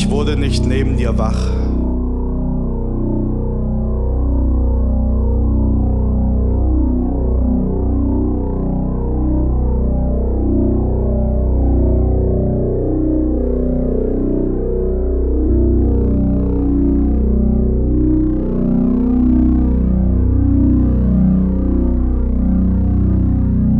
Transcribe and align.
Ich 0.00 0.08
wurde 0.10 0.36
nicht 0.36 0.64
neben 0.64 0.96
dir 0.96 1.18
wach. 1.18 1.50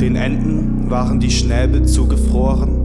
Den 0.00 0.16
Enden 0.16 0.90
waren 0.90 1.20
die 1.20 1.30
Schnäbel 1.30 1.86
zugefroren. 1.86 2.77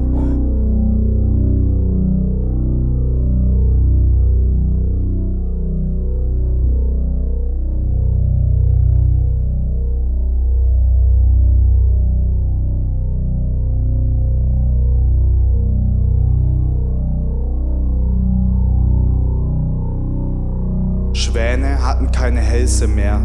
Schwäne 21.34 21.84
hatten 21.84 22.12
keine 22.12 22.42
Hälse 22.42 22.88
mehr. 22.88 23.20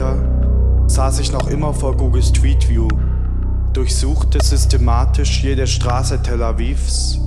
Später 0.00 0.16
saß 0.86 1.20
ich 1.20 1.30
noch 1.30 1.46
immer 1.48 1.74
vor 1.74 1.94
Google 1.94 2.22
Street 2.22 2.70
View, 2.70 2.88
durchsuchte 3.74 4.42
systematisch 4.42 5.42
jede 5.42 5.66
Straße 5.66 6.22
Tel 6.22 6.42
Avivs, 6.42 7.20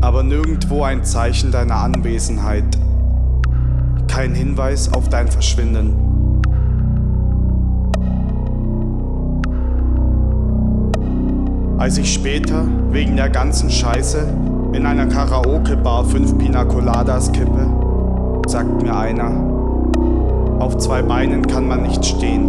aber 0.00 0.24
nirgendwo 0.24 0.82
ein 0.82 1.04
Zeichen 1.04 1.52
deiner 1.52 1.76
Anwesenheit, 1.76 2.64
kein 4.08 4.34
Hinweis 4.34 4.92
auf 4.92 5.08
dein 5.08 5.28
Verschwinden. 5.28 5.94
Als 11.78 11.98
ich 11.98 12.12
später, 12.12 12.66
wegen 12.90 13.14
der 13.14 13.30
ganzen 13.30 13.70
Scheiße, 13.70 14.26
in 14.72 14.86
einer 14.86 15.06
Karaoke-Bar 15.06 16.04
fünf 16.04 16.36
Pina 16.36 16.64
Coladas 16.64 17.30
kippe, 17.30 18.42
sagt 18.48 18.82
mir 18.82 18.96
einer, 18.96 19.63
auf 20.64 20.78
zwei 20.78 21.02
Beinen 21.02 21.46
kann 21.46 21.68
man 21.68 21.82
nicht 21.82 22.02
stehen. 22.06 22.48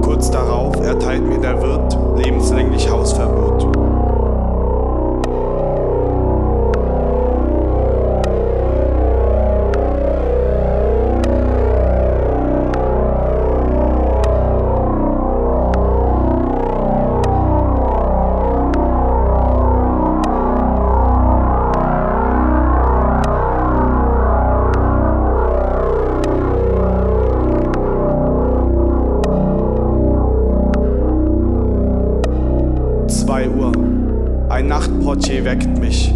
Kurz 0.00 0.30
darauf 0.30 0.76
erteilt 0.80 1.26
mir 1.26 1.38
der 1.38 1.60
Wirt 1.60 1.98
lebenslänglich 2.16 2.88
Hausverbot. 2.88 3.93
Nachtportier 35.04 35.44
weckt 35.44 35.78
mich. 35.78 36.14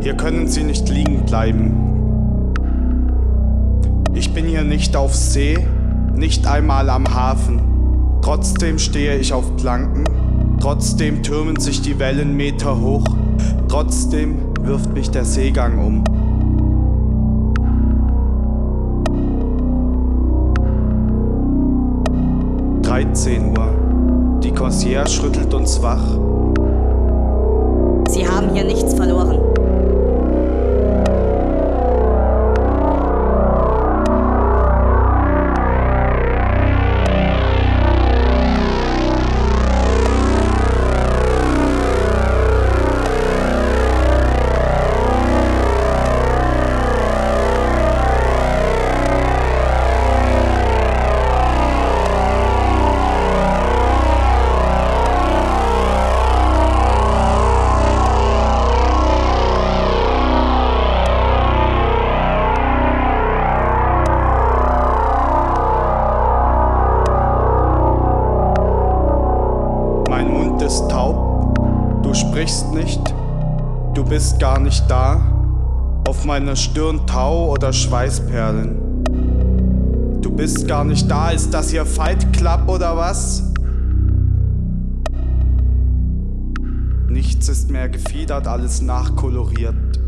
Hier 0.00 0.14
können 0.14 0.48
Sie 0.48 0.64
nicht 0.64 0.88
liegen 0.88 1.24
bleiben. 1.24 2.52
Ich 4.12 4.34
bin 4.34 4.44
hier 4.44 4.64
nicht 4.64 4.96
auf 4.96 5.14
See, 5.14 5.56
nicht 6.16 6.48
einmal 6.48 6.90
am 6.90 7.06
Hafen. 7.14 7.60
Trotzdem 8.22 8.80
stehe 8.80 9.16
ich 9.18 9.32
auf 9.32 9.56
Planken, 9.56 10.02
trotzdem 10.58 11.22
türmen 11.22 11.60
sich 11.60 11.80
die 11.80 12.00
Wellen 12.00 12.36
Meter 12.36 12.80
hoch, 12.80 13.04
trotzdem 13.68 14.38
wirft 14.62 14.92
mich 14.92 15.12
der 15.12 15.24
Seegang 15.24 15.78
um. 15.78 16.02
Dreizehn 22.82 23.56
Uhr. 23.56 24.40
Die 24.42 24.50
Concierge 24.50 25.22
rüttelt 25.22 25.54
uns 25.54 25.80
wach. 25.80 26.25
Haben 28.36 28.52
hier 28.52 28.64
nichts 28.64 28.92
verloren. 28.92 29.45
Mein 70.66 70.72
Mund 70.72 70.82
ist 70.82 70.90
taub, 70.90 72.02
du 72.02 72.12
sprichst 72.12 72.74
nicht, 72.74 73.00
du 73.94 74.04
bist 74.04 74.40
gar 74.40 74.58
nicht 74.58 74.90
da. 74.90 75.20
Auf 76.08 76.24
meiner 76.24 76.56
Stirn 76.56 77.06
Tau 77.06 77.52
oder 77.52 77.72
Schweißperlen. 77.72 79.04
Du 80.22 80.30
bist 80.32 80.66
gar 80.66 80.82
nicht 80.82 81.08
da, 81.08 81.30
ist 81.30 81.54
das 81.54 81.70
hier 81.70 81.86
Fight 81.86 82.32
Club 82.32 82.62
oder 82.66 82.96
was? 82.96 83.52
Nichts 87.08 87.48
ist 87.48 87.70
mehr 87.70 87.88
gefiedert, 87.88 88.48
alles 88.48 88.82
nachkoloriert. 88.82 90.00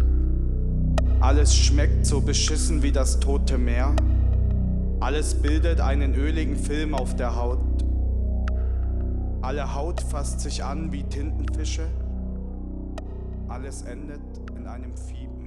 Alles 1.21 1.55
schmeckt 1.55 2.05
so 2.05 2.21
beschissen 2.21 2.83
wie 2.83 2.91
das 2.91 3.21
tote 3.21 3.59
Meer. 3.59 3.95
Alles 4.99 5.35
bildet 5.35 5.81
einen 5.81 6.15
öligen 6.17 6.57
Film 6.57 6.97
auf 6.97 7.15
der 7.15 7.37
Haut. 7.37 7.68
Alle 9.49 9.75
Haut 9.75 10.03
fasst 10.03 10.41
sich 10.41 10.63
an 10.63 10.93
wie 10.93 11.05
Tintenfische. 11.05 11.89
Alles 13.49 13.81
endet 13.81 14.21
in 14.55 14.67
einem 14.67 14.95
Fiepen. 14.95 15.38